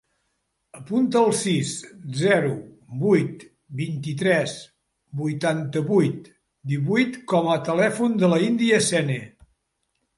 Apunta 0.77 1.19
el 1.19 1.33
sis, 1.39 1.73
zero, 2.21 2.55
vuit, 3.03 3.45
vint-i-tres, 3.83 4.57
vuitanta-vuit, 5.23 6.35
divuit 6.75 7.25
com 7.35 7.55
a 7.57 7.63
telèfon 7.73 8.23
de 8.25 8.37
l'Índia 8.37 8.87
Sene. 8.93 9.25